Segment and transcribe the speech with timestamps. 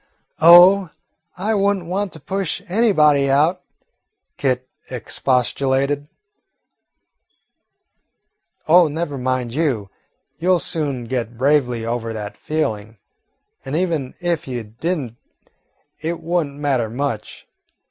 [0.39, 0.89] "Oh,
[1.37, 3.61] I would n't want to push anybody out,"
[4.35, 6.07] Kit expostulated.
[8.67, 9.91] "Oh, never mind, you
[10.41, 12.97] 'll soon get bravely over that feeling,
[13.63, 15.15] and even if you did n't
[15.99, 17.45] it would n't matter much.